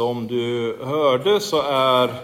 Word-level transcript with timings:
Som 0.00 0.26
du 0.26 0.76
hörde 0.84 1.40
så 1.40 1.62
är 1.62 2.14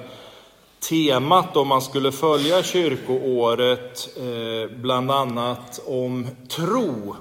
temat 0.88 1.56
om 1.56 1.68
man 1.68 1.82
skulle 1.82 2.12
följa 2.12 2.62
kyrkoåret 2.62 4.08
eh, 4.16 4.76
bland 4.76 5.10
annat 5.10 5.80
om 5.86 6.26
tro. 6.48 7.16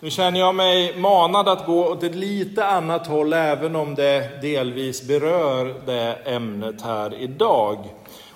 Nu 0.00 0.10
känner 0.10 0.40
jag 0.40 0.54
mig 0.54 0.98
manad 0.98 1.48
att 1.48 1.66
gå 1.66 1.88
åt 1.88 2.02
ett 2.02 2.14
lite 2.14 2.66
annat 2.66 3.06
håll 3.06 3.32
även 3.32 3.76
om 3.76 3.94
det 3.94 4.42
delvis 4.42 5.02
berör 5.02 5.74
det 5.86 6.14
ämnet 6.24 6.82
här 6.82 7.14
idag. 7.14 7.78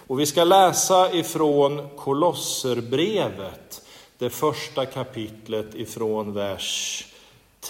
Och 0.07 0.21
vi 0.21 0.27
ska 0.27 0.45
läsa 0.45 1.13
ifrån 1.13 1.89
Kolosserbrevet, 1.97 3.83
det 4.19 4.31
första 4.31 4.87
kapitlet 4.87 5.75
ifrån 5.75 6.35
vers 6.35 7.07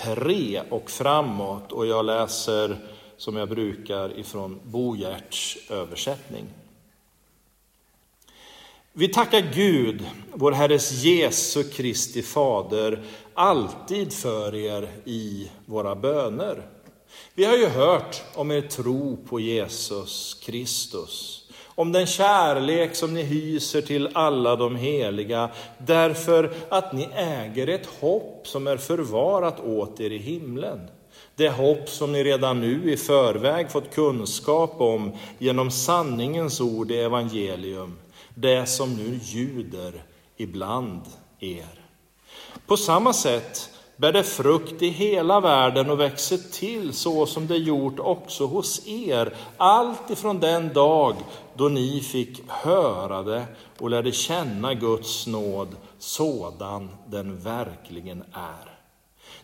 3 0.02 0.62
och 0.71 0.91
framåt. 0.91 1.73
Och 1.73 1.86
jag 1.86 2.05
läser 2.05 2.79
som 3.16 3.36
jag 3.36 3.48
brukar 3.48 4.18
ifrån 4.18 4.60
Bo 4.64 4.96
översättning. 5.70 6.44
Vi 8.93 9.08
tackar 9.08 9.40
Gud, 9.54 10.04
vår 10.34 10.52
Herres 10.52 10.93
Jesu 11.04 11.64
Kristi 11.64 12.22
Fader, 12.22 13.03
alltid 13.34 14.12
för 14.12 14.54
er 14.54 14.89
i 15.04 15.50
våra 15.66 15.94
böner. 15.94 16.62
Vi 17.34 17.44
har 17.44 17.56
ju 17.56 17.66
hört 17.66 18.22
om 18.34 18.50
er 18.50 18.61
tro 18.61 19.17
på 19.28 19.40
Jesus 19.40 20.34
Kristus, 20.42 21.44
om 21.67 21.92
den 21.92 22.06
kärlek 22.06 22.94
som 22.94 23.14
ni 23.14 23.22
hyser 23.22 23.82
till 23.82 24.08
alla 24.12 24.56
de 24.56 24.76
heliga, 24.76 25.50
därför 25.78 26.54
att 26.68 26.92
ni 26.92 27.08
äger 27.14 27.68
ett 27.68 27.86
hopp 27.86 28.46
som 28.48 28.67
är 28.67 28.76
förvarat 28.76 29.61
åt 29.61 30.00
er 30.00 30.11
i 30.11 30.18
himlen. 30.18 30.81
Det 31.36 31.48
hopp 31.48 31.88
som 31.88 32.12
ni 32.12 32.24
redan 32.24 32.61
nu 32.61 32.92
i 32.92 32.97
förväg 32.97 33.70
fått 33.70 33.94
kunskap 33.94 34.80
om 34.80 35.12
genom 35.38 35.70
sanningens 35.70 36.61
ord 36.61 36.91
i 36.91 37.00
evangelium, 37.00 37.98
det 38.34 38.67
som 38.67 38.97
nu 38.97 39.20
ljuder 39.22 40.05
ibland 40.36 41.03
er. 41.41 41.81
På 42.67 42.77
samma 42.77 43.12
sätt 43.12 43.70
bär 43.97 44.12
det 44.12 44.22
frukt 44.22 44.83
i 44.83 44.89
hela 44.89 45.41
världen 45.41 45.91
och 45.91 46.00
växer 46.00 46.39
till 46.53 46.92
så 46.92 47.27
som 47.27 47.47
det 47.47 47.56
gjort 47.56 47.98
också 47.98 48.47
hos 48.47 48.87
er, 48.87 49.34
allt 49.56 50.11
ifrån 50.11 50.41
den 50.41 50.72
dag 50.72 51.14
då 51.55 51.69
ni 51.69 52.00
fick 52.00 52.42
höra 52.48 53.22
det 53.22 53.44
och 53.78 53.91
lärde 53.91 54.12
känna 54.12 54.75
Guds 54.75 55.27
nåd 55.27 55.77
sådan 55.98 56.91
den 57.06 57.39
verkligen 57.39 58.25
är. 58.33 58.73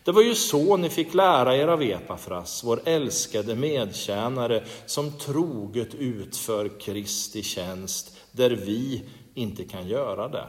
Det 0.03 0.11
var 0.11 0.21
ju 0.21 0.35
så 0.35 0.77
ni 0.77 0.89
fick 0.89 1.13
lära 1.13 1.57
er 1.57 1.67
av 1.67 1.83
Epafras, 1.83 2.63
vår 2.63 2.81
älskade 2.85 3.55
medtjänare, 3.55 4.63
som 4.85 5.11
troget 5.11 5.95
utför 5.95 6.79
Kristi 6.79 7.43
tjänst, 7.43 8.17
där 8.31 8.49
vi 8.49 9.03
inte 9.33 9.63
kan 9.63 9.87
göra 9.87 10.27
det. 10.27 10.47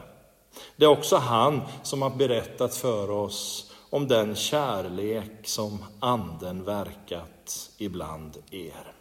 Det 0.75 0.85
är 0.85 0.89
också 0.89 1.15
han 1.15 1.61
som 1.83 2.01
har 2.01 2.09
berättat 2.09 2.75
för 2.75 3.09
oss 3.09 3.71
om 3.89 4.07
den 4.07 4.35
kärlek 4.35 5.31
som 5.43 5.83
Anden 5.99 6.63
verkat 6.63 7.69
ibland 7.77 8.37
er. 8.51 8.93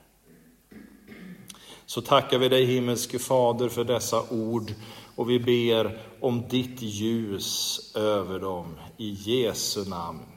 Så 1.86 2.00
tackar 2.00 2.38
vi 2.38 2.48
dig 2.48 2.64
himmelske 2.64 3.18
Fader 3.18 3.68
för 3.68 3.84
dessa 3.84 4.22
ord 4.30 4.72
och 5.16 5.30
vi 5.30 5.38
ber 5.38 6.00
om 6.20 6.48
ditt 6.48 6.82
ljus 6.82 7.80
över 7.96 8.38
dem. 8.38 8.76
I 8.96 9.10
Jesu 9.10 9.84
namn. 9.84 10.31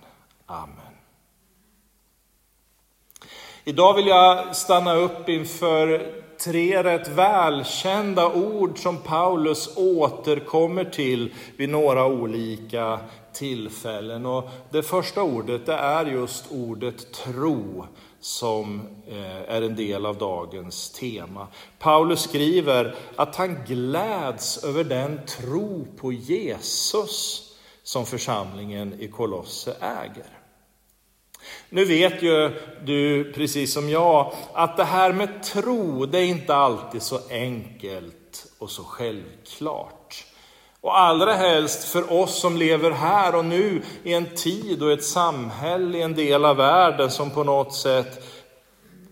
Amen. 0.45 0.95
Idag 3.63 3.93
vill 3.93 4.07
jag 4.07 4.55
stanna 4.55 4.95
upp 4.95 5.29
inför 5.29 6.11
tre 6.43 6.83
rätt 6.83 7.07
välkända 7.07 8.33
ord 8.33 8.79
som 8.79 8.97
Paulus 8.97 9.77
återkommer 9.77 10.83
till 10.83 11.33
vid 11.57 11.70
några 11.70 12.05
olika 12.05 12.99
tillfällen. 13.33 14.25
Och 14.25 14.49
det 14.70 14.83
första 14.83 15.23
ordet 15.23 15.65
det 15.65 15.73
är 15.73 16.05
just 16.05 16.45
ordet 16.52 17.14
tro 17.14 17.86
som 18.20 18.81
eh, 19.08 19.55
är 19.55 19.61
en 19.61 19.75
del 19.75 20.05
av 20.05 20.17
dagens 20.17 20.89
tema. 20.89 21.47
Paulus 21.80 22.21
skriver 22.21 22.95
att 23.15 23.36
han 23.36 23.58
gläds 23.67 24.64
över 24.64 24.83
den 24.83 25.20
tro 25.25 25.87
på 25.97 26.11
Jesus 26.11 27.45
som 27.85 28.05
församlingen 28.05 28.99
i 28.99 29.07
Kolosse 29.07 29.75
äger. 29.81 30.39
Nu 31.69 31.85
vet 31.85 32.23
ju 32.23 32.51
du, 32.85 33.33
precis 33.33 33.73
som 33.73 33.89
jag, 33.89 34.33
att 34.53 34.77
det 34.77 34.83
här 34.83 35.13
med 35.13 35.43
tro, 35.43 36.05
det 36.05 36.19
är 36.19 36.25
inte 36.25 36.55
alltid 36.55 37.01
så 37.01 37.19
enkelt 37.29 38.45
och 38.59 38.69
så 38.69 38.83
självklart. 38.83 40.25
Och 40.81 40.99
allra 40.99 41.33
helst 41.33 41.83
för 41.83 42.13
oss 42.13 42.39
som 42.39 42.57
lever 42.57 42.91
här 42.91 43.35
och 43.35 43.45
nu 43.45 43.81
i 44.03 44.13
en 44.13 44.35
tid 44.35 44.83
och 44.83 44.91
ett 44.91 45.03
samhälle, 45.03 45.97
i 45.97 46.02
en 46.02 46.15
del 46.15 46.45
av 46.45 46.57
världen 46.57 47.11
som 47.11 47.31
på 47.31 47.43
något 47.43 47.73
sätt 47.73 48.23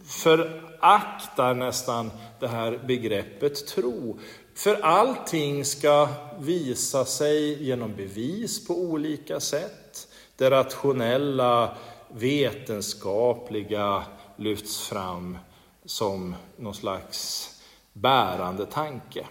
föraktar 0.07 1.53
nästan 1.53 2.11
det 2.40 2.47
här 2.47 2.79
begreppet 2.88 3.67
tro. 3.67 4.19
För 4.56 4.75
allting 4.81 5.66
ska 5.66 6.09
visa 6.40 7.06
sig 7.06 7.64
genom 7.64 7.96
bevis 7.96 8.68
på 8.68 8.74
olika 8.74 9.40
sätt. 9.40 10.08
Det 10.36 10.50
rationella 10.50 11.78
vetenskapliga 12.12 14.03
lyfts 14.38 14.88
fram 14.88 15.38
som 15.86 16.36
någon 16.58 16.75
slags 16.75 17.50
bärande 17.94 18.66
tanke. 18.66 19.25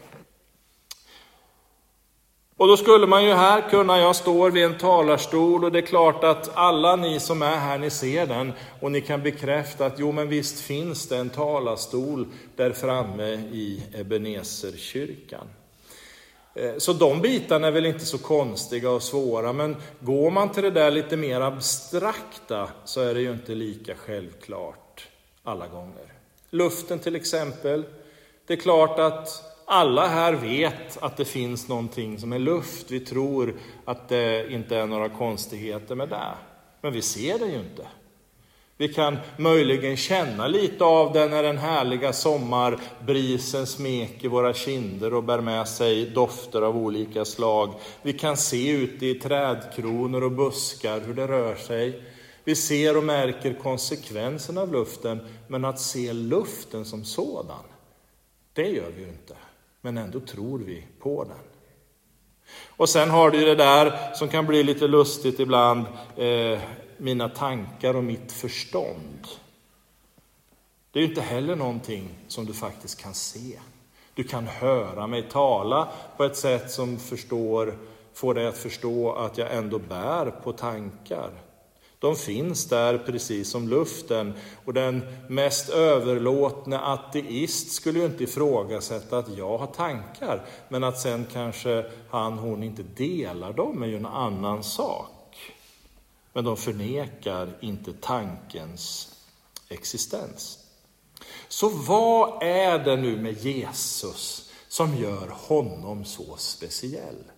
Och 2.62 2.69
då 2.69 2.77
skulle 2.77 3.06
man 3.06 3.25
ju 3.25 3.33
här 3.33 3.71
kunna, 3.71 3.99
jag 3.99 4.17
står 4.17 4.50
vid 4.50 4.65
en 4.65 4.78
talarstol 4.78 5.65
och 5.65 5.73
det 5.73 5.78
är 5.78 5.87
klart 5.87 6.25
att 6.25 6.50
alla 6.55 6.97
ni 6.97 7.21
som 7.21 7.43
är 7.43 7.56
här, 7.56 7.78
ni 7.78 7.91
ser 7.91 8.27
den 8.27 8.53
och 8.81 8.93
ni 8.93 9.00
kan 9.00 9.23
bekräfta 9.23 9.87
att 9.87 9.99
jo 9.99 10.12
men 10.12 10.28
visst 10.28 10.61
finns 10.61 11.09
det 11.09 11.17
en 11.17 11.31
talarstol 11.31 12.27
där 12.56 12.72
framme 12.72 13.33
i 13.33 13.83
Ebenezerkyrkan. 13.95 15.47
Eh, 16.55 16.72
så 16.78 16.93
de 16.93 17.21
bitarna 17.21 17.67
är 17.67 17.72
väl 17.72 17.87
inte 17.87 18.06
så 18.06 18.19
konstiga 18.19 18.91
och 18.91 19.03
svåra, 19.03 19.53
men 19.53 19.77
går 20.01 20.31
man 20.31 20.49
till 20.49 20.62
det 20.62 20.71
där 20.71 20.91
lite 20.91 21.17
mer 21.17 21.41
abstrakta 21.41 22.69
så 22.84 23.01
är 23.01 23.15
det 23.15 23.21
ju 23.21 23.33
inte 23.33 23.55
lika 23.55 23.95
självklart 23.95 25.09
alla 25.43 25.67
gånger. 25.67 26.12
Luften 26.51 26.99
till 26.99 27.17
exempel. 27.17 27.84
Det 28.47 28.53
är 28.53 28.59
klart 28.59 28.99
att 28.99 29.52
alla 29.72 30.09
här 30.09 30.33
vet 30.33 30.99
att 31.03 31.16
det 31.16 31.25
finns 31.25 31.69
någonting 31.69 32.19
som 32.19 32.33
är 32.33 32.38
luft. 32.38 32.91
Vi 32.91 33.00
tror 33.00 33.55
att 33.84 34.09
det 34.09 34.53
inte 34.53 34.77
är 34.77 34.87
några 34.87 35.09
konstigheter 35.09 35.94
med 35.94 36.09
det. 36.09 36.34
Men 36.81 36.93
vi 36.93 37.03
ser 37.03 37.38
det 37.38 37.47
ju 37.47 37.59
inte. 37.59 37.87
Vi 38.77 38.88
kan 38.88 39.19
möjligen 39.37 39.97
känna 39.97 40.47
lite 40.47 40.84
av 40.84 41.12
det 41.12 41.27
när 41.27 41.43
den 41.43 41.59
härliga 41.59 42.12
sommarbrisen 42.12 43.66
smeker 43.66 44.28
våra 44.28 44.55
kinder 44.55 45.15
och 45.15 45.25
bär 45.25 45.41
med 45.41 45.69
sig 45.69 46.10
dofter 46.10 46.62
av 46.62 46.77
olika 46.77 47.25
slag. 47.25 47.75
Vi 48.03 48.12
kan 48.12 48.37
se 48.37 48.71
ute 48.71 49.06
i 49.06 49.15
trädkronor 49.15 50.22
och 50.22 50.33
buskar 50.33 51.00
hur 51.00 51.15
det 51.15 51.28
rör 51.28 51.54
sig. 51.54 52.03
Vi 52.44 52.54
ser 52.54 52.97
och 52.97 53.04
märker 53.04 53.54
konsekvenserna 53.54 54.60
av 54.60 54.72
luften, 54.72 55.28
men 55.49 55.65
att 55.65 55.81
se 55.81 56.12
luften 56.12 56.84
som 56.84 57.04
sådan, 57.04 57.65
det 58.53 58.69
gör 58.69 58.91
vi 58.97 59.03
ju 59.03 59.09
inte. 59.09 59.34
Men 59.84 59.98
ändå 59.98 60.20
tror 60.20 60.59
vi 60.59 60.84
på 60.98 61.25
den. 61.25 61.38
Och 62.76 62.88
sen 62.88 63.10
har 63.10 63.31
du 63.31 63.44
det 63.44 63.54
där 63.54 64.15
som 64.15 64.28
kan 64.28 64.47
bli 64.47 64.62
lite 64.62 64.87
lustigt 64.87 65.41
ibland, 65.41 65.87
eh, 66.16 66.60
mina 66.97 67.28
tankar 67.28 67.97
och 67.97 68.04
mitt 68.04 68.32
förstånd. 68.32 69.26
Det 70.91 71.00
är 71.00 71.04
inte 71.04 71.21
heller 71.21 71.57
någonting 71.57 72.09
som 72.28 72.45
du 72.47 72.53
faktiskt 72.53 73.03
kan 73.03 73.15
se. 73.15 73.59
Du 74.15 74.24
kan 74.24 74.47
höra 74.47 75.07
mig 75.07 75.22
tala 75.22 75.89
på 76.16 76.24
ett 76.24 76.36
sätt 76.36 76.71
som 76.71 76.98
förstår, 76.98 77.78
får 78.15 78.34
dig 78.34 78.47
att 78.47 78.59
förstå 78.59 79.12
att 79.12 79.39
jag 79.39 79.54
ändå 79.54 79.78
bär 79.78 80.30
på 80.30 80.53
tankar. 80.53 81.30
De 82.03 82.16
finns 82.16 82.69
där 82.69 82.99
precis 82.99 83.51
som 83.51 83.69
luften 83.69 84.34
och 84.65 84.75
den 84.75 85.03
mest 85.28 85.69
överlåtne 85.69 86.78
ateist 86.78 87.72
skulle 87.72 87.99
ju 87.99 88.04
inte 88.04 88.25
ifrågasätta 88.25 89.19
att 89.19 89.37
jag 89.37 89.59
har 89.59 89.66
tankar, 89.66 90.45
men 90.69 90.84
att 90.84 91.01
sen 91.01 91.27
kanske 91.33 91.84
han, 92.10 92.39
hon 92.39 92.63
inte 92.63 92.83
delar 92.83 93.53
dem 93.53 93.83
är 93.83 93.87
ju 93.87 93.97
en 93.97 94.07
annan 94.07 94.65
sak 94.65 95.13
men 96.33 96.45
de 96.45 96.57
förnekar 96.57 97.59
inte 97.60 97.93
tankens 97.93 99.15
existens. 99.69 100.59
Så 101.48 101.69
vad 101.69 102.43
är 102.43 102.78
det 102.78 102.97
nu 102.97 103.16
med 103.16 103.45
Jesus 103.45 104.51
som 104.69 104.97
gör 104.97 105.28
honom 105.28 106.05
så 106.05 106.37
speciell? 106.37 107.32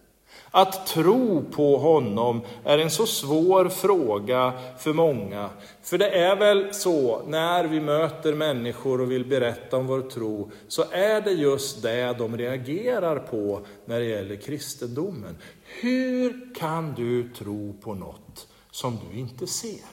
Att 0.56 0.86
tro 0.86 1.44
på 1.52 1.78
honom 1.78 2.40
är 2.64 2.78
en 2.78 2.90
så 2.90 3.06
svår 3.06 3.68
fråga 3.68 4.52
för 4.78 4.92
många. 4.92 5.50
För 5.82 5.98
det 5.98 6.08
är 6.08 6.36
väl 6.36 6.74
så, 6.74 7.22
när 7.26 7.64
vi 7.64 7.80
möter 7.80 8.34
människor 8.34 9.00
och 9.00 9.10
vill 9.10 9.24
berätta 9.24 9.76
om 9.76 9.86
vår 9.86 10.00
tro, 10.00 10.50
så 10.68 10.84
är 10.90 11.20
det 11.20 11.30
just 11.30 11.82
det 11.82 12.12
de 12.18 12.36
reagerar 12.36 13.18
på 13.18 13.60
när 13.84 14.00
det 14.00 14.06
gäller 14.06 14.36
kristendomen. 14.36 15.36
Hur 15.80 16.54
kan 16.54 16.94
du 16.94 17.28
tro 17.28 17.76
på 17.80 17.94
något 17.94 18.48
som 18.70 18.98
du 19.10 19.18
inte 19.18 19.46
ser? 19.46 19.90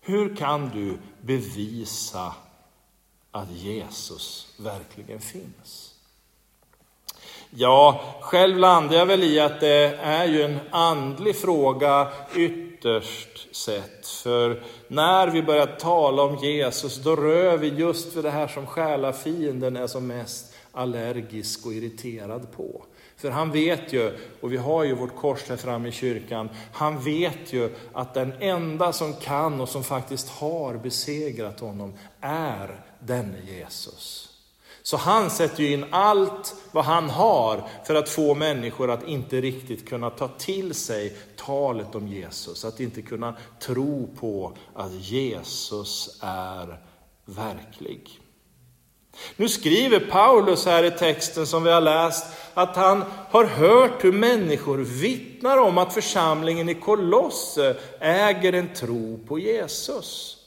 Hur 0.00 0.36
kan 0.36 0.70
du 0.74 0.98
bevisa 1.20 2.34
att 3.30 3.50
Jesus 3.50 4.54
verkligen 4.58 5.20
finns? 5.20 5.87
Ja, 7.50 8.00
själv 8.20 8.56
landar 8.56 8.96
jag 8.96 9.06
väl 9.06 9.22
i 9.22 9.40
att 9.40 9.60
det 9.60 9.98
är 10.02 10.26
ju 10.26 10.42
en 10.42 10.58
andlig 10.70 11.36
fråga 11.36 12.08
ytterst 12.34 13.56
sett. 13.56 14.06
För 14.06 14.62
när 14.88 15.28
vi 15.28 15.42
börjar 15.42 15.66
tala 15.66 16.22
om 16.22 16.36
Jesus, 16.36 16.96
då 16.96 17.16
rör 17.16 17.56
vi 17.56 17.68
just 17.68 18.16
vid 18.16 18.24
det 18.24 18.30
här 18.30 18.48
som 18.48 18.66
själafienden 18.66 19.76
är 19.76 19.86
som 19.86 20.06
mest 20.06 20.54
allergisk 20.72 21.66
och 21.66 21.72
irriterad 21.72 22.52
på. 22.56 22.84
För 23.16 23.30
han 23.30 23.50
vet 23.50 23.92
ju, 23.92 24.18
och 24.40 24.52
vi 24.52 24.56
har 24.56 24.84
ju 24.84 24.94
vårt 24.94 25.16
kors 25.16 25.48
här 25.48 25.56
framme 25.56 25.88
i 25.88 25.92
kyrkan, 25.92 26.48
han 26.72 27.00
vet 27.00 27.52
ju 27.52 27.74
att 27.92 28.14
den 28.14 28.32
enda 28.40 28.92
som 28.92 29.14
kan 29.14 29.60
och 29.60 29.68
som 29.68 29.84
faktiskt 29.84 30.28
har 30.28 30.74
besegrat 30.74 31.60
honom 31.60 31.94
är 32.20 32.80
denne 33.00 33.40
Jesus. 33.46 34.37
Så 34.88 34.96
han 34.96 35.30
sätter 35.30 35.62
ju 35.62 35.72
in 35.72 35.84
allt 35.90 36.54
vad 36.72 36.84
han 36.84 37.10
har 37.10 37.68
för 37.86 37.94
att 37.94 38.08
få 38.08 38.34
människor 38.34 38.90
att 38.90 39.08
inte 39.08 39.40
riktigt 39.40 39.88
kunna 39.88 40.10
ta 40.10 40.28
till 40.28 40.74
sig 40.74 41.16
talet 41.36 41.94
om 41.94 42.08
Jesus, 42.08 42.64
att 42.64 42.80
inte 42.80 43.02
kunna 43.02 43.36
tro 43.60 44.08
på 44.20 44.52
att 44.74 44.92
Jesus 44.92 46.18
är 46.22 46.80
verklig. 47.24 48.20
Nu 49.36 49.48
skriver 49.48 50.00
Paulus 50.00 50.66
här 50.66 50.84
i 50.84 50.90
texten 50.90 51.46
som 51.46 51.64
vi 51.64 51.70
har 51.70 51.80
läst 51.80 52.26
att 52.54 52.76
han 52.76 53.04
har 53.30 53.44
hört 53.44 54.04
hur 54.04 54.12
människor 54.12 54.78
vittnar 54.78 55.58
om 55.58 55.78
att 55.78 55.94
församlingen 55.94 56.68
i 56.68 56.74
Kolosse 56.74 57.76
äger 58.00 58.52
en 58.52 58.74
tro 58.74 59.20
på 59.28 59.38
Jesus. 59.38 60.37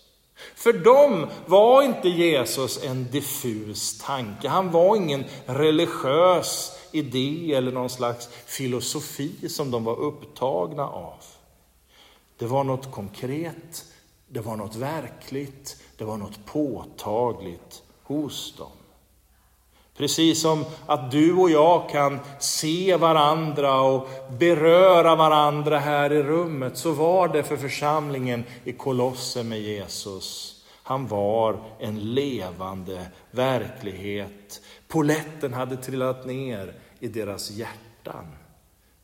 För 0.56 0.74
dem 0.74 1.28
var 1.46 1.84
inte 1.84 2.10
Jesus 2.10 2.84
en 2.84 3.12
diffus 3.12 3.98
tanke. 3.98 4.48
Han 4.48 4.72
var 4.72 4.96
ingen 4.96 5.26
religiös 5.46 6.78
idé 6.92 7.54
eller 7.54 7.72
någon 7.72 7.90
slags 7.90 8.30
filosofi 8.46 9.50
som 9.50 9.72
de 9.72 9.84
var 9.84 10.00
upptagna 10.00 10.84
av. 10.84 11.24
Det 12.38 12.46
var 12.46 12.64
något 12.64 12.92
konkret, 12.92 13.86
det 14.28 14.40
var 14.40 14.56
något 14.56 14.76
verkligt, 14.76 15.78
det 15.98 16.04
var 16.04 16.18
något 16.18 16.46
påtagligt 16.46 17.84
hos 18.04 18.56
dem. 18.58 18.81
Precis 19.98 20.42
som 20.42 20.66
att 20.86 21.12
du 21.12 21.34
och 21.34 21.50
jag 21.50 21.90
kan 21.90 22.20
se 22.40 22.96
varandra 22.96 23.82
och 23.82 24.10
beröra 24.40 25.16
varandra 25.16 25.80
här 25.80 26.14
i 26.14 26.24
rummet, 26.24 26.78
så 26.78 26.92
var 26.92 27.28
det 27.28 27.44
för 27.44 27.58
församlingen 27.58 28.44
i 28.64 28.72
Kolosse 28.72 29.44
med 29.44 29.62
Jesus. 29.62 30.58
Han 30.84 31.08
var 31.08 31.64
en 31.80 32.14
levande 32.14 33.06
verklighet. 33.32 34.62
Poletten 34.88 35.54
hade 35.54 35.78
trillat 35.78 36.26
ner 36.26 36.74
i 37.00 37.08
deras 37.08 37.52
hjärtan. 37.52 38.26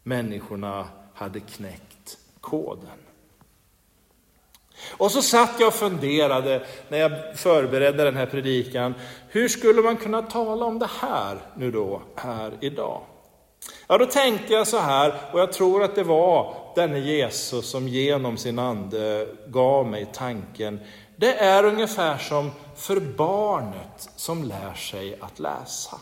Människorna 0.04 0.88
hade 1.14 1.40
knäckt 1.40 2.18
koden. 2.42 3.07
Och 4.92 5.12
så 5.12 5.22
satt 5.22 5.60
jag 5.60 5.68
och 5.68 5.74
funderade 5.74 6.66
när 6.90 6.98
jag 6.98 7.12
förberedde 7.36 8.04
den 8.04 8.16
här 8.16 8.26
predikan. 8.26 8.94
Hur 9.30 9.48
skulle 9.48 9.82
man 9.82 9.98
kunna 9.98 10.22
tala 10.22 10.66
om 10.66 10.80
det 10.80 10.90
här 11.00 11.38
nu 11.56 11.72
då, 11.72 12.02
här 12.16 12.52
idag? 12.60 13.02
Ja, 13.88 13.98
då 13.98 14.06
tänkte 14.06 14.54
jag 14.54 14.68
så 14.68 14.78
här, 14.78 15.14
och 15.32 15.40
jag 15.40 15.54
tror 15.54 15.84
att 15.84 15.96
det 15.96 16.04
var 16.04 16.56
denne 16.76 17.00
Jesus 17.00 17.70
som 17.70 17.88
genom 17.88 18.38
sin 18.38 18.60
ande 18.60 19.28
gav 19.48 19.88
mig 19.88 20.08
tanken. 20.14 20.80
Det 21.16 21.34
är 21.34 21.64
ungefär 21.64 22.18
som 22.18 22.52
för 22.76 23.00
barnet 23.00 24.10
som 24.16 24.44
lär 24.44 24.74
sig 24.74 25.18
att 25.22 25.40
läsa. 25.40 25.98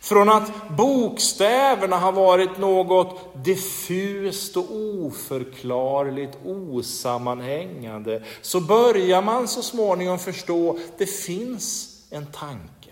Från 0.00 0.28
att 0.28 0.68
bokstäverna 0.76 1.96
har 1.96 2.12
varit 2.12 2.58
något 2.58 3.44
diffust 3.44 4.56
och 4.56 4.66
oförklarligt, 4.70 6.38
osammanhängande, 6.44 8.22
så 8.42 8.60
börjar 8.60 9.22
man 9.22 9.48
så 9.48 9.62
småningom 9.62 10.18
förstå 10.18 10.70
att 10.70 10.98
det 10.98 11.06
finns 11.06 11.90
en 12.10 12.26
tanke. 12.26 12.90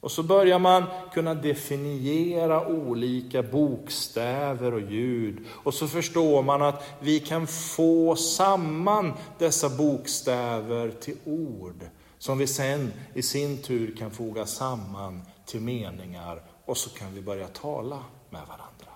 Och 0.00 0.12
så 0.12 0.22
börjar 0.22 0.58
man 0.58 0.84
kunna 1.12 1.34
definiera 1.34 2.66
olika 2.66 3.42
bokstäver 3.42 4.74
och 4.74 4.80
ljud. 4.80 5.38
Och 5.48 5.74
så 5.74 5.88
förstår 5.88 6.42
man 6.42 6.62
att 6.62 6.84
vi 7.00 7.20
kan 7.20 7.46
få 7.46 8.16
samman 8.16 9.12
dessa 9.38 9.68
bokstäver 9.68 10.90
till 10.90 11.16
ord 11.24 11.84
som 12.18 12.38
vi 12.38 12.46
sen 12.46 12.92
i 13.14 13.22
sin 13.22 13.62
tur 13.62 13.96
kan 13.98 14.10
foga 14.10 14.46
samman 14.46 15.22
till 15.46 15.60
meningar 15.60 16.42
och 16.64 16.76
så 16.76 16.90
kan 16.90 17.14
vi 17.14 17.20
börja 17.20 17.48
tala 17.48 18.04
med 18.30 18.42
varandra. 18.46 18.92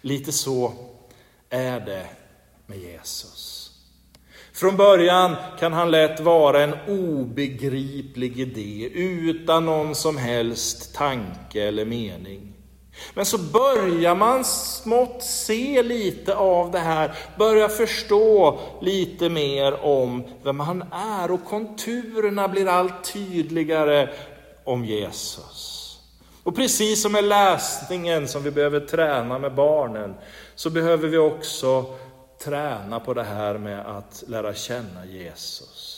Lite 0.00 0.32
så 0.32 0.72
är 1.50 1.80
det 1.80 2.06
med 2.66 2.78
Jesus. 2.78 3.70
Från 4.52 4.76
början 4.76 5.36
kan 5.58 5.72
han 5.72 5.90
lätt 5.90 6.20
vara 6.20 6.62
en 6.62 6.74
obegriplig 6.88 8.40
idé 8.40 8.90
utan 8.94 9.64
någon 9.64 9.94
som 9.94 10.16
helst 10.16 10.94
tanke 10.94 11.62
eller 11.62 11.84
mening. 11.84 12.54
Men 13.14 13.26
så 13.26 13.38
börjar 13.38 14.14
man 14.14 14.44
smått 14.44 15.22
se 15.22 15.82
lite 15.82 16.34
av 16.34 16.70
det 16.70 16.78
här, 16.78 17.14
börjar 17.38 17.68
förstå 17.68 18.58
lite 18.80 19.28
mer 19.28 19.84
om 19.84 20.24
vem 20.42 20.60
han 20.60 20.84
är 20.92 21.30
och 21.30 21.44
konturerna 21.44 22.48
blir 22.48 22.66
allt 22.68 23.12
tydligare 23.12 24.08
om 24.68 24.84
Jesus. 24.84 25.98
Och 26.42 26.56
precis 26.56 27.02
som 27.02 27.12
med 27.12 27.24
läsningen 27.24 28.28
som 28.28 28.42
vi 28.42 28.50
behöver 28.50 28.80
träna 28.80 29.38
med 29.38 29.54
barnen, 29.54 30.14
så 30.54 30.70
behöver 30.70 31.08
vi 31.08 31.18
också 31.18 31.98
träna 32.38 33.00
på 33.00 33.14
det 33.14 33.22
här 33.22 33.58
med 33.58 33.86
att 33.86 34.24
lära 34.26 34.54
känna 34.54 35.06
Jesus. 35.06 35.94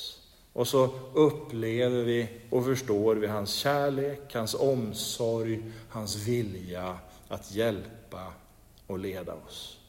Och 0.53 0.69
så 0.69 0.89
upplever 1.15 2.03
vi 2.03 2.29
och 2.51 2.65
förstår 2.65 3.17
vi 3.17 3.27
hans 3.27 3.55
kärlek, 3.55 4.35
hans 4.35 4.55
omsorg, 4.55 5.73
hans 5.89 6.17
vilja 6.17 6.99
att 7.29 7.53
hjälpa 7.53 8.33
och 8.87 8.99
leda 8.99 9.33
oss. 9.35 9.80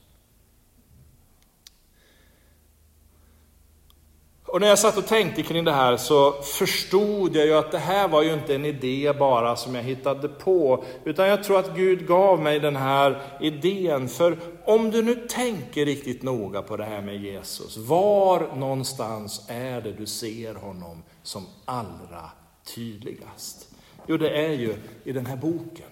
Och 4.51 4.61
när 4.61 4.67
jag 4.67 4.79
satt 4.79 4.97
och 4.97 5.07
tänkte 5.07 5.43
kring 5.43 5.63
det 5.63 5.71
här 5.71 5.97
så 5.97 6.31
förstod 6.31 7.35
jag 7.35 7.45
ju 7.45 7.53
att 7.53 7.71
det 7.71 7.77
här 7.77 8.07
var 8.07 8.21
ju 8.21 8.33
inte 8.33 8.55
en 8.55 8.65
idé 8.65 9.13
bara 9.19 9.55
som 9.55 9.75
jag 9.75 9.83
hittade 9.83 10.27
på, 10.27 10.83
utan 11.03 11.27
jag 11.27 11.43
tror 11.43 11.59
att 11.59 11.75
Gud 11.75 12.07
gav 12.07 12.41
mig 12.41 12.59
den 12.59 12.75
här 12.75 13.21
idén. 13.41 14.09
För 14.09 14.37
om 14.65 14.91
du 14.91 15.01
nu 15.01 15.15
tänker 15.15 15.85
riktigt 15.85 16.23
noga 16.23 16.61
på 16.61 16.77
det 16.77 16.83
här 16.83 17.01
med 17.01 17.21
Jesus, 17.21 17.77
var 17.77 18.55
någonstans 18.55 19.45
är 19.47 19.81
det 19.81 19.91
du 19.91 20.05
ser 20.05 20.55
honom 20.55 21.03
som 21.23 21.45
allra 21.65 22.29
tydligast? 22.75 23.69
Jo, 24.07 24.17
det 24.17 24.29
är 24.29 24.53
ju 24.53 24.75
i 25.03 25.11
den 25.11 25.25
här 25.25 25.37
boken, 25.37 25.91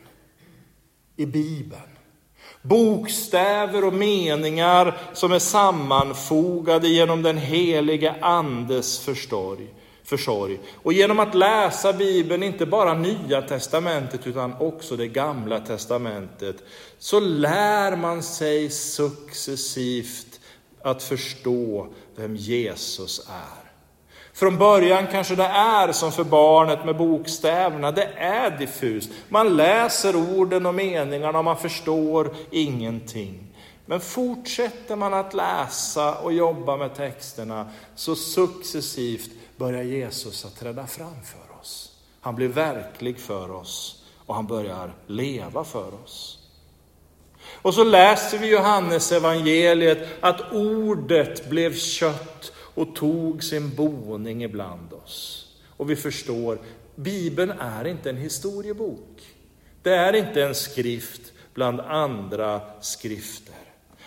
i 1.15 1.25
Bibeln. 1.25 1.98
Bokstäver 2.61 3.85
och 3.85 3.93
meningar 3.93 4.97
som 5.13 5.31
är 5.31 5.39
sammanfogade 5.39 6.87
genom 6.87 7.21
den 7.21 7.37
helige 7.37 8.15
Andes 8.21 8.99
försorg. 8.99 9.67
försorg. 10.03 10.59
Och 10.75 10.93
genom 10.93 11.19
att 11.19 11.35
läsa 11.35 11.93
Bibeln, 11.93 12.43
inte 12.43 12.65
bara 12.65 12.93
Nya 12.93 13.41
Testamentet 13.41 14.27
utan 14.27 14.53
också 14.59 14.95
det 14.95 15.07
Gamla 15.07 15.59
Testamentet, 15.59 16.55
så 16.99 17.19
lär 17.19 17.95
man 17.95 18.23
sig 18.23 18.69
successivt 18.69 20.39
att 20.81 21.03
förstå 21.03 21.87
vem 22.15 22.35
Jesus 22.35 23.27
är. 23.29 23.68
Från 24.39 24.57
början 24.57 25.07
kanske 25.11 25.35
det 25.35 25.43
är 25.45 25.91
som 25.91 26.11
för 26.11 26.23
barnet 26.23 26.85
med 26.85 26.97
bokstäverna, 26.97 27.91
det 27.91 28.09
är 28.17 28.57
diffust. 28.57 29.09
Man 29.29 29.57
läser 29.57 30.15
orden 30.15 30.65
och 30.65 30.75
meningarna 30.75 31.39
och 31.39 31.45
man 31.45 31.57
förstår 31.57 32.35
ingenting. 32.51 33.55
Men 33.85 33.99
fortsätter 33.99 34.95
man 34.95 35.13
att 35.13 35.33
läsa 35.33 36.15
och 36.15 36.33
jobba 36.33 36.77
med 36.77 36.95
texterna 36.95 37.69
så 37.95 38.15
successivt 38.15 39.31
börjar 39.57 39.83
Jesus 39.83 40.45
att 40.45 40.59
träda 40.59 40.87
fram 40.87 41.23
för 41.23 41.59
oss. 41.59 41.91
Han 42.21 42.35
blir 42.35 42.47
verklig 42.47 43.19
för 43.19 43.51
oss 43.51 44.03
och 44.25 44.35
han 44.35 44.47
börjar 44.47 44.93
leva 45.07 45.63
för 45.63 45.93
oss. 46.03 46.39
Och 47.61 47.73
så 47.73 47.83
läser 47.83 48.37
vi 48.37 48.51
Johannes 48.51 49.11
evangeliet 49.11 50.07
att 50.21 50.53
ordet 50.53 51.49
blev 51.49 51.75
kött 51.75 52.51
och 52.79 52.95
tog 52.95 53.43
sin 53.43 53.75
boning 53.75 54.43
ibland 54.43 54.93
oss. 54.93 55.47
Och 55.67 55.89
vi 55.89 55.95
förstår, 55.95 56.59
Bibeln 56.95 57.51
är 57.51 57.87
inte 57.87 58.09
en 58.09 58.17
historiebok. 58.17 59.21
Det 59.83 59.95
är 59.95 60.13
inte 60.15 60.43
en 60.43 60.55
skrift 60.55 61.21
bland 61.53 61.79
andra 61.79 62.61
skrifter. 62.81 63.55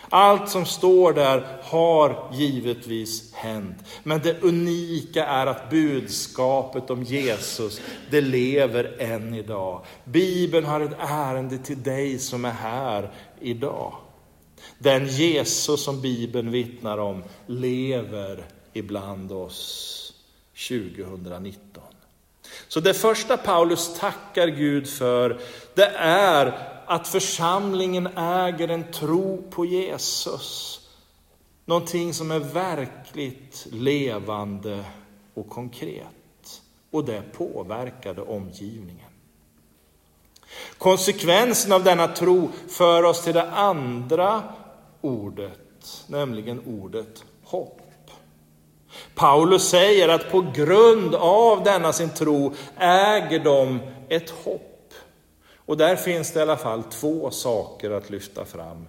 Allt 0.09 0.49
som 0.49 0.65
står 0.65 1.13
där 1.13 1.59
har 1.63 2.29
givetvis 2.33 3.33
hänt. 3.33 3.77
Men 4.03 4.19
det 4.19 4.43
unika 4.43 5.25
är 5.25 5.47
att 5.47 5.69
budskapet 5.69 6.89
om 6.89 7.03
Jesus, 7.03 7.81
det 8.11 8.21
lever 8.21 8.95
än 8.99 9.33
idag. 9.33 9.85
Bibeln 10.03 10.65
har 10.65 10.81
ett 10.81 10.97
ärende 10.99 11.57
till 11.57 11.83
dig 11.83 12.19
som 12.19 12.45
är 12.45 12.51
här 12.51 13.11
idag. 13.41 13.93
Den 14.79 15.07
Jesus 15.07 15.83
som 15.83 16.01
Bibeln 16.01 16.51
vittnar 16.51 16.97
om 16.97 17.23
lever 17.47 18.43
ibland 18.73 19.31
oss 19.31 20.13
2019. 20.69 21.83
Så 22.67 22.79
det 22.79 22.93
första 22.93 23.37
Paulus 23.37 23.99
tackar 23.99 24.47
Gud 24.47 24.89
för, 24.89 25.39
det 25.73 25.87
är 25.97 26.69
att 26.85 27.07
församlingen 27.07 28.07
äger 28.17 28.67
en 28.67 28.91
tro 28.91 29.43
på 29.49 29.65
Jesus. 29.65 30.79
Någonting 31.65 32.13
som 32.13 32.31
är 32.31 32.39
verkligt 32.39 33.67
levande 33.71 34.85
och 35.33 35.49
konkret. 35.49 36.61
Och 36.91 37.05
det 37.05 37.21
påverkade 37.33 38.21
omgivningen. 38.21 39.09
Konsekvensen 40.77 41.71
av 41.71 41.83
denna 41.83 42.07
tro 42.07 42.49
för 42.69 43.03
oss 43.03 43.23
till 43.23 43.33
det 43.33 43.51
andra 43.51 44.43
ordet, 45.01 46.05
nämligen 46.07 46.61
ordet 46.65 47.23
hopp. 47.43 47.82
Paulus 49.15 49.69
säger 49.69 50.09
att 50.09 50.31
på 50.31 50.45
grund 50.55 51.15
av 51.15 51.63
denna 51.63 51.93
sin 51.93 52.09
tro 52.09 52.53
äger 52.79 53.39
de 53.39 53.79
ett 54.09 54.29
hopp. 54.29 54.93
Och 55.65 55.77
där 55.77 55.95
finns 55.95 56.31
det 56.31 56.39
i 56.39 56.41
alla 56.41 56.57
fall 56.57 56.83
två 56.83 57.31
saker 57.31 57.91
att 57.91 58.09
lyfta 58.09 58.45
fram. 58.45 58.87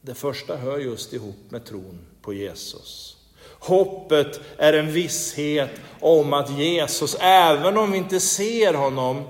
Det 0.00 0.14
första 0.14 0.56
hör 0.56 0.78
just 0.78 1.12
ihop 1.12 1.36
med 1.48 1.64
tron 1.64 2.06
på 2.22 2.34
Jesus. 2.34 3.16
Hoppet 3.58 4.40
är 4.58 4.72
en 4.72 4.92
visshet 4.92 5.70
om 6.00 6.32
att 6.32 6.50
Jesus, 6.50 7.16
även 7.20 7.76
om 7.76 7.92
vi 7.92 7.98
inte 7.98 8.20
ser 8.20 8.74
honom, 8.74 9.24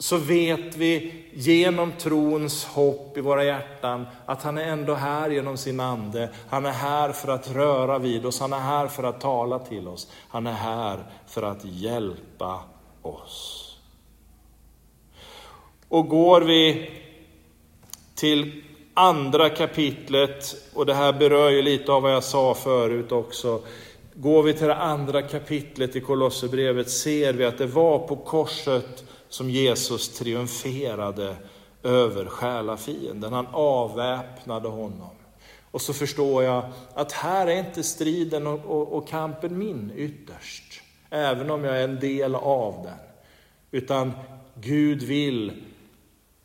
så 0.00 0.16
vet 0.16 0.76
vi 0.76 1.12
genom 1.34 1.92
trons 1.92 2.64
hopp 2.64 3.18
i 3.18 3.20
våra 3.20 3.44
hjärtan 3.44 4.06
att 4.26 4.42
han 4.42 4.58
är 4.58 4.64
ändå 4.64 4.94
här 4.94 5.30
genom 5.30 5.56
sin 5.56 5.80
ande. 5.80 6.28
Han 6.48 6.66
är 6.66 6.72
här 6.72 7.12
för 7.12 7.32
att 7.32 7.50
röra 7.50 7.98
vid 7.98 8.26
oss, 8.26 8.40
han 8.40 8.52
är 8.52 8.58
här 8.58 8.86
för 8.86 9.02
att 9.02 9.20
tala 9.20 9.58
till 9.58 9.88
oss. 9.88 10.10
Han 10.28 10.46
är 10.46 10.52
här 10.52 10.98
för 11.26 11.42
att 11.42 11.64
hjälpa 11.64 12.60
oss. 13.02 13.66
Och 15.88 16.08
går 16.08 16.40
vi 16.40 16.90
till 18.14 18.62
andra 18.94 19.48
kapitlet, 19.48 20.56
och 20.74 20.86
det 20.86 20.94
här 20.94 21.12
berör 21.12 21.50
ju 21.50 21.62
lite 21.62 21.92
av 21.92 22.02
vad 22.02 22.12
jag 22.12 22.24
sa 22.24 22.54
förut 22.54 23.12
också. 23.12 23.60
Går 24.14 24.42
vi 24.42 24.54
till 24.54 24.66
det 24.66 24.76
andra 24.76 25.22
kapitlet 25.22 25.96
i 25.96 26.00
Kolosserbrevet 26.00 26.90
ser 26.90 27.32
vi 27.32 27.44
att 27.44 27.58
det 27.58 27.66
var 27.66 27.98
på 27.98 28.16
korset 28.16 29.04
som 29.30 29.50
Jesus 29.50 30.08
triumferade 30.08 31.36
över 31.82 32.24
själafienden. 32.24 33.32
Han 33.32 33.46
avväpnade 33.52 34.68
honom. 34.68 35.10
Och 35.70 35.82
så 35.82 35.92
förstår 35.92 36.42
jag 36.42 36.64
att 36.94 37.12
här 37.12 37.46
är 37.46 37.58
inte 37.58 37.82
striden 37.82 38.46
och, 38.46 38.64
och, 38.64 38.92
och, 38.92 39.08
kampen 39.08 39.58
min 39.58 39.92
ytterst, 39.96 40.82
även 41.10 41.50
om 41.50 41.64
jag 41.64 41.80
är 41.80 41.84
en 41.84 42.00
del 42.00 42.34
av 42.34 42.82
den. 42.84 42.98
Utan 43.70 44.12
Gud 44.54 45.02
vill 45.02 45.62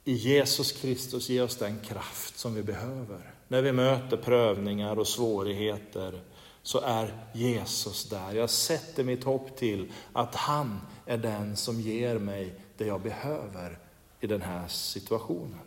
i 0.04 0.14
Jesus 0.14 0.72
Kristus 0.72 1.30
ge 1.30 1.42
oss 1.42 1.56
den 1.56 1.80
kraft 1.80 2.38
som 2.38 2.56
vi 2.56 2.64
behöver. 2.64 3.34
När 3.48 3.62
vi 3.62 3.72
möter 3.72 4.18
prövningar 4.18 5.00
och 5.00 5.08
svårigheter 5.08 6.22
så 6.62 6.82
är 6.82 7.14
Jesus 7.34 8.10
där. 8.10 8.34
Jag 8.34 8.50
sätter 8.50 9.04
mitt 9.04 9.24
hopp 9.24 9.58
till 9.58 9.92
att 10.14 10.36
han 10.36 10.82
är 11.06 11.18
den 11.18 11.56
som 11.56 11.82
ger 11.82 12.20
mig 12.20 12.54
det 12.78 12.86
jag 12.86 13.02
behöver 13.02 13.78
i 14.20 14.28
den 14.28 14.42
här 14.42 14.68
situationen. 14.68 15.60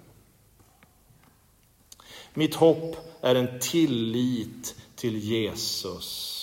Mitt 2.35 2.55
hopp 2.55 2.97
är 3.21 3.35
en 3.35 3.61
tillit 3.61 4.75
till 4.97 5.19
Jesus. 5.19 6.35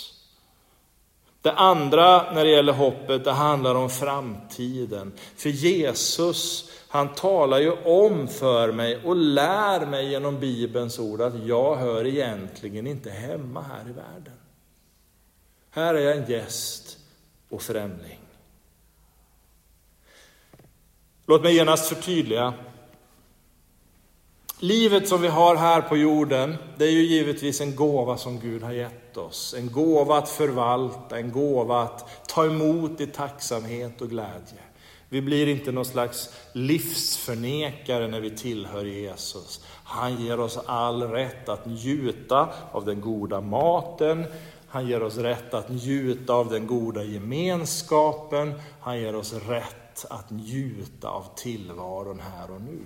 Det 1.41 1.51
andra 1.51 2.31
när 2.31 2.45
det 2.45 2.51
gäller 2.51 2.74
hoppet, 2.74 3.24
det 3.24 3.31
handlar 3.31 3.75
om 3.75 3.89
framtiden. 3.89 5.13
För 5.36 5.50
Jesus, 5.50 6.69
han 6.88 7.13
talar 7.13 7.60
ju 7.60 7.72
om 7.72 8.27
för 8.27 8.72
mig 8.72 9.03
och 9.03 9.15
lär 9.15 9.86
mig 9.86 10.10
genom 10.10 10.39
Bibelns 10.39 11.00
ord 11.00 11.22
att 11.22 11.45
jag 11.45 11.75
hör 11.75 12.05
egentligen 12.05 12.88
inte 12.88 13.10
hemma 13.10 13.62
här 13.62 13.89
i 13.89 13.93
världen. 13.93 14.34
Här 15.69 15.95
är 15.95 16.00
jag 16.00 16.17
en 16.17 16.31
gäst 16.31 16.98
och 17.50 17.62
främling. 17.62 18.25
Låt 21.27 21.44
mig 21.44 21.55
genast 21.55 21.88
förtydliga. 21.88 22.53
Livet 24.60 25.08
som 25.08 25.22
vi 25.22 25.27
har 25.27 25.55
här 25.55 25.82
på 25.82 25.98
jorden, 25.98 26.55
det 26.77 26.86
är 26.86 26.91
ju 26.91 27.03
givetvis 27.03 27.62
en 27.62 27.75
gåva 27.75 28.17
som 28.17 28.39
Gud 28.39 28.63
har 28.63 28.72
gett 28.72 29.17
oss. 29.17 29.55
En 29.58 29.72
gåva 29.72 30.17
att 30.17 30.29
förvalta, 30.29 31.17
en 31.17 31.32
gåva 31.32 31.82
att 31.82 32.27
ta 32.27 32.46
emot 32.46 33.01
i 33.01 33.08
tacksamhet 33.08 34.01
och 34.01 34.10
glädje. 34.10 34.60
Vi 35.10 35.22
blir 35.22 35.48
inte 35.48 35.72
någon 35.72 35.86
slags 35.86 36.29
livsförnekare 36.53 38.08
när 38.08 38.20
vi 38.20 38.29
tillhör 38.29 38.86
Jesus. 38.86 39.65
Han 39.84 40.24
ger 40.25 40.39
oss 40.39 40.60
all 40.65 41.03
rätt 41.03 41.50
att 41.50 41.65
njuta 41.65 42.50
av 42.72 42.86
den 42.86 43.01
goda 43.01 43.41
maten, 43.41 44.25
han 44.67 44.88
ger 44.88 45.03
oss 45.03 45.17
rätt 45.17 45.53
att 45.53 45.70
njuta 45.70 46.34
av 46.34 46.50
den 46.50 46.67
goda 46.67 47.03
gemenskapen, 47.03 48.53
han 48.79 49.00
ger 49.01 49.15
oss 49.15 49.34
rätt 49.34 49.84
rätt 49.95 50.11
att 50.11 50.31
njuta 50.31 51.09
av 51.09 51.25
tillvaron 51.35 52.19
här 52.19 52.51
och 52.51 52.61
nu. 52.61 52.79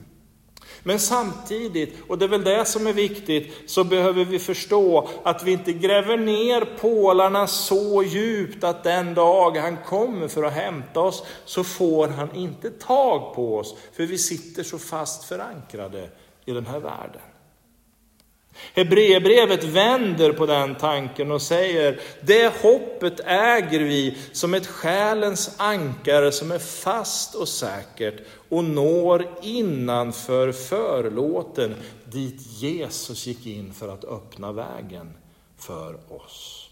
Men 0.83 0.99
samtidigt, 0.99 1.93
och 2.07 2.17
det 2.17 2.25
är 2.25 2.29
väl 2.29 2.43
det 2.43 2.65
som 2.65 2.87
är 2.87 2.93
viktigt, 2.93 3.53
så 3.67 3.83
behöver 3.83 4.25
vi 4.25 4.39
förstå 4.39 5.09
att 5.23 5.43
vi 5.43 5.51
inte 5.51 5.73
gräver 5.73 6.17
ner 6.17 6.77
pålarna 6.79 7.47
så 7.47 8.03
djupt 8.03 8.63
att 8.63 8.83
den 8.83 9.13
dag 9.13 9.57
han 9.57 9.77
kommer 9.77 10.27
för 10.27 10.43
att 10.43 10.53
hämta 10.53 10.99
oss 10.99 11.23
så 11.45 11.63
får 11.63 12.07
han 12.07 12.35
inte 12.35 12.69
tag 12.69 13.35
på 13.35 13.57
oss, 13.57 13.75
för 13.93 14.05
vi 14.05 14.17
sitter 14.17 14.63
så 14.63 14.77
fast 14.77 15.23
förankrade 15.23 16.09
i 16.45 16.51
den 16.51 16.65
här 16.65 16.79
världen. 16.79 17.21
Hebreerbrevet 18.73 19.63
vänder 19.63 20.31
på 20.31 20.45
den 20.45 20.75
tanken 20.75 21.31
och 21.31 21.41
säger, 21.41 21.99
det 22.21 22.53
hoppet 22.61 23.19
äger 23.25 23.79
vi 23.79 24.17
som 24.31 24.53
ett 24.53 24.67
själens 24.67 25.55
ankare 25.57 26.31
som 26.31 26.51
är 26.51 26.59
fast 26.59 27.35
och 27.35 27.47
säkert 27.47 28.15
och 28.49 28.63
når 28.63 29.27
innanför 29.41 30.51
förlåten 30.51 31.75
dit 32.05 32.41
Jesus 32.41 33.27
gick 33.27 33.45
in 33.45 33.73
för 33.73 33.87
att 33.87 34.05
öppna 34.05 34.51
vägen 34.51 35.13
för 35.57 35.95
oss. 36.09 36.69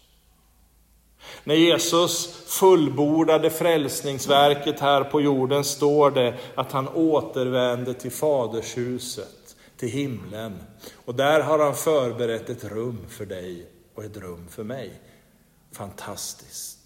När 1.44 1.54
Jesus 1.54 2.26
fullbordade 2.46 3.50
frälsningsverket 3.50 4.80
här 4.80 5.04
på 5.04 5.20
jorden 5.20 5.64
står 5.64 6.10
det 6.10 6.34
att 6.54 6.72
han 6.72 6.88
återvände 6.88 7.94
till 7.94 8.12
fadershuset 8.12 9.37
till 9.78 9.88
himlen. 9.88 10.58
Och 11.04 11.14
där 11.14 11.40
har 11.40 11.58
han 11.58 11.74
förberett 11.74 12.50
ett 12.50 12.64
rum 12.64 12.98
för 13.08 13.26
dig 13.26 13.66
och 13.94 14.04
ett 14.04 14.16
rum 14.16 14.46
för 14.50 14.64
mig. 14.64 14.92
Fantastiskt. 15.72 16.78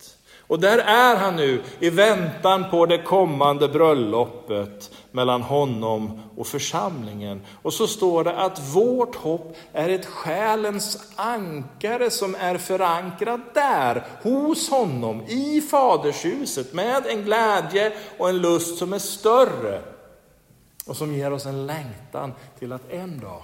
Och 0.52 0.60
där 0.60 0.78
är 0.78 1.16
han 1.16 1.36
nu 1.36 1.62
i 1.80 1.90
väntan 1.90 2.70
på 2.70 2.86
det 2.86 3.02
kommande 3.02 3.68
bröllopet 3.68 4.90
mellan 5.10 5.42
honom 5.42 6.20
och 6.36 6.46
församlingen. 6.46 7.40
Och 7.62 7.72
så 7.72 7.86
står 7.86 8.24
det 8.24 8.36
att 8.36 8.74
vårt 8.74 9.16
hopp 9.16 9.56
är 9.72 9.88
ett 9.88 10.06
själens 10.06 11.12
ankare 11.16 12.10
som 12.10 12.34
är 12.34 12.58
förankrat 12.58 13.54
där, 13.54 14.06
hos 14.22 14.70
honom, 14.70 15.22
i 15.22 15.60
fadershuset, 15.60 16.72
med 16.72 17.06
en 17.06 17.22
glädje 17.22 17.92
och 18.18 18.28
en 18.28 18.38
lust 18.38 18.78
som 18.78 18.92
är 18.92 18.98
större 18.98 19.91
och 20.86 20.96
som 20.96 21.14
ger 21.14 21.32
oss 21.32 21.46
en 21.46 21.66
längtan 21.66 22.32
till 22.58 22.72
att 22.72 22.90
en 22.90 23.20
dag 23.20 23.42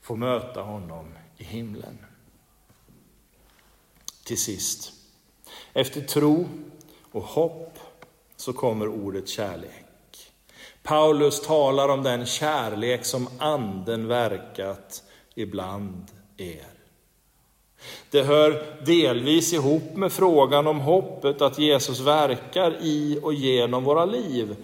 få 0.00 0.16
möta 0.16 0.62
honom 0.62 1.14
i 1.36 1.44
himlen. 1.44 1.98
Till 4.24 4.38
sist, 4.38 4.92
efter 5.72 6.00
tro 6.00 6.48
och 7.12 7.22
hopp 7.22 7.78
så 8.36 8.52
kommer 8.52 8.88
ordet 8.88 9.28
kärlek. 9.28 10.32
Paulus 10.82 11.46
talar 11.46 11.88
om 11.88 12.02
den 12.02 12.26
kärlek 12.26 13.04
som 13.04 13.28
anden 13.38 14.08
verkat 14.08 15.02
ibland 15.34 16.04
er. 16.36 16.66
Det 18.10 18.22
hör 18.22 18.76
delvis 18.86 19.52
ihop 19.52 19.96
med 19.96 20.12
frågan 20.12 20.66
om 20.66 20.80
hoppet 20.80 21.42
att 21.42 21.58
Jesus 21.58 22.00
verkar 22.00 22.76
i 22.80 23.18
och 23.22 23.34
genom 23.34 23.84
våra 23.84 24.04
liv. 24.04 24.56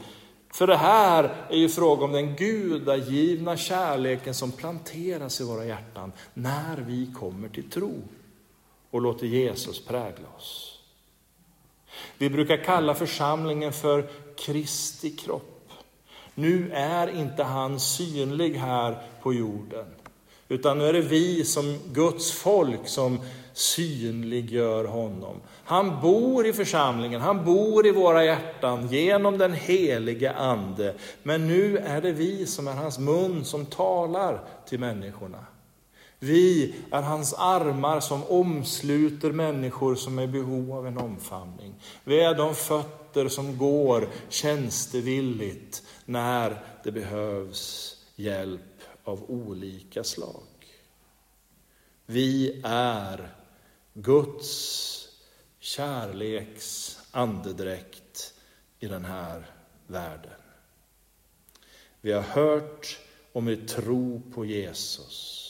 För 0.57 0.67
det 0.67 0.77
här 0.77 1.47
är 1.51 1.57
ju 1.57 1.69
fråga 1.69 2.05
om 2.05 2.13
den 2.13 2.37
gudagivna 2.37 3.57
kärleken 3.57 4.35
som 4.35 4.53
planteras 4.53 5.41
i 5.41 5.45
våra 5.45 5.65
hjärtan 5.65 6.13
när 6.35 6.77
vi 6.77 7.13
kommer 7.15 7.49
till 7.49 7.71
tro 7.71 8.03
och 8.91 9.01
låter 9.01 9.27
Jesus 9.27 9.85
prägla 9.85 10.29
oss. 10.37 10.79
Vi 12.19 12.31
brukar 12.31 12.57
kalla 12.57 12.95
församlingen 12.95 13.73
för 13.73 14.09
Kristi 14.37 15.11
kropp. 15.11 15.73
Nu 16.35 16.71
är 16.73 17.09
inte 17.09 17.43
han 17.43 17.81
synlig 17.81 18.55
här 18.55 19.03
på 19.23 19.35
jorden, 19.35 19.87
utan 20.49 20.79
nu 20.79 20.85
är 20.85 20.93
det 20.93 21.01
vi 21.01 21.45
som 21.45 21.79
Guds 21.93 22.33
folk 22.33 22.89
som 22.89 23.21
synliggör 23.53 24.85
honom. 24.85 25.41
Han 25.65 26.01
bor 26.01 26.47
i 26.47 26.53
församlingen, 26.53 27.21
han 27.21 27.45
bor 27.45 27.87
i 27.87 27.91
våra 27.91 28.25
hjärtan 28.25 28.89
genom 28.89 29.39
den 29.39 29.53
helige 29.53 30.33
Ande. 30.33 30.95
Men 31.23 31.49
nu 31.49 31.79
är 31.79 32.01
det 32.01 32.13
vi 32.13 32.47
som 32.47 32.69
är 32.69 32.73
hans 32.73 32.99
mun 32.99 33.45
som 33.45 33.67
talar 33.67 34.41
till 34.69 34.81
människorna. 34.81 35.45
Vi 36.19 36.75
är 36.91 37.03
hans 37.03 37.35
armar 37.35 38.01
som 38.01 38.25
omsluter 38.25 39.33
människor 39.33 39.95
som 39.95 40.19
är 40.19 40.23
i 40.23 40.27
behov 40.27 40.73
av 40.73 40.87
en 40.87 40.99
omfamning. 40.99 41.75
Vi 42.05 42.21
är 42.21 42.35
de 42.35 42.55
fötter 42.55 43.29
som 43.29 43.59
går 43.59 44.09
tjänstevilligt 44.29 45.83
när 46.05 46.63
det 46.85 46.93
behövs 46.93 47.97
hjälp 48.17 48.76
av 49.07 49.31
olika 49.31 50.05
slag. 50.05 50.43
Vi 52.07 52.61
är 52.65 53.35
Guds 53.95 55.09
kärleks 55.59 56.99
andedräkt 57.11 58.35
i 58.81 58.87
den 58.87 59.05
här 59.05 59.51
världen. 59.87 60.31
Vi 62.01 62.13
har 62.13 62.23
hört 62.23 62.99
om 63.33 63.49
er 63.49 63.57
tro 63.57 64.23
på 64.35 64.45
Jesus. 64.45 65.43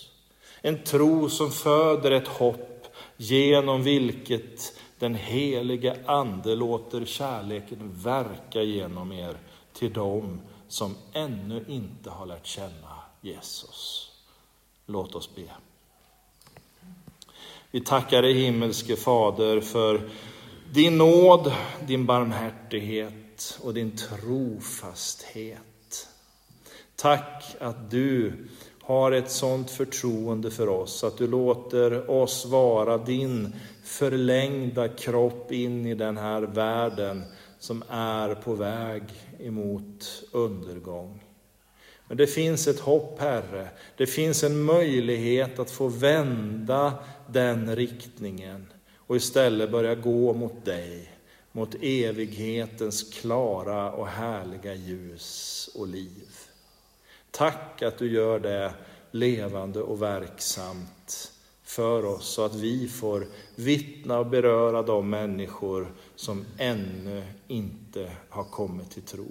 En 0.60 0.84
tro 0.84 1.28
som 1.28 1.50
föder 1.50 2.10
ett 2.10 2.28
hopp 2.28 2.86
genom 3.16 3.82
vilket 3.82 4.78
den 4.98 5.14
helige 5.14 5.96
Ande 6.06 6.54
låter 6.54 7.04
kärleken 7.04 7.92
verka 7.92 8.62
genom 8.62 9.12
er 9.12 9.38
till 9.72 9.92
dem 9.92 10.40
som 10.68 10.94
ännu 11.12 11.64
inte 11.68 12.10
har 12.10 12.26
lärt 12.26 12.46
känna 12.46 12.95
Jesus. 13.26 14.10
Låt 14.86 15.14
oss 15.14 15.34
be. 15.34 15.42
Vi 17.70 17.80
tackar 17.80 18.22
dig 18.22 18.32
himmelske 18.32 18.96
Fader 18.96 19.60
för 19.60 20.10
din 20.72 20.98
nåd, 20.98 21.52
din 21.86 22.06
barmhärtighet 22.06 23.58
och 23.62 23.74
din 23.74 23.96
trofasthet. 23.96 25.58
Tack 26.96 27.56
att 27.60 27.90
du 27.90 28.32
har 28.82 29.12
ett 29.12 29.30
sådant 29.30 29.70
förtroende 29.70 30.50
för 30.50 30.68
oss 30.68 31.04
att 31.04 31.18
du 31.18 31.26
låter 31.26 32.10
oss 32.10 32.46
vara 32.46 32.98
din 32.98 33.54
förlängda 33.84 34.88
kropp 34.88 35.52
in 35.52 35.86
i 35.86 35.94
den 35.94 36.16
här 36.16 36.42
världen 36.42 37.24
som 37.58 37.84
är 37.88 38.34
på 38.34 38.54
väg 38.54 39.02
emot 39.38 40.24
undergång. 40.32 41.25
Men 42.08 42.16
det 42.16 42.26
finns 42.26 42.68
ett 42.68 42.80
hopp, 42.80 43.20
Herre. 43.20 43.68
Det 43.96 44.06
finns 44.06 44.44
en 44.44 44.62
möjlighet 44.62 45.58
att 45.58 45.70
få 45.70 45.88
vända 45.88 46.94
den 47.26 47.76
riktningen 47.76 48.66
och 48.96 49.16
istället 49.16 49.70
börja 49.70 49.94
gå 49.94 50.34
mot 50.34 50.64
dig, 50.64 51.12
mot 51.52 51.74
evighetens 51.82 53.12
klara 53.20 53.92
och 53.92 54.06
härliga 54.06 54.74
ljus 54.74 55.70
och 55.74 55.88
liv. 55.88 56.28
Tack 57.30 57.82
att 57.82 57.98
du 57.98 58.12
gör 58.12 58.38
det 58.38 58.72
levande 59.10 59.82
och 59.82 60.02
verksamt 60.02 61.32
för 61.62 62.04
oss 62.04 62.28
så 62.28 62.44
att 62.44 62.54
vi 62.54 62.88
får 62.88 63.26
vittna 63.54 64.18
och 64.18 64.26
beröra 64.26 64.82
de 64.82 65.10
människor 65.10 65.92
som 66.14 66.44
ännu 66.58 67.24
inte 67.48 68.16
har 68.28 68.44
kommit 68.44 68.90
till 68.90 69.02
tro. 69.02 69.30